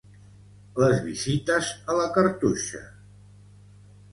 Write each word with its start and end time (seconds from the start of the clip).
Les 0.83 0.95
visites 1.09 1.69
a 1.95 1.99
la 1.99 2.07
cartoixa. 2.17 2.83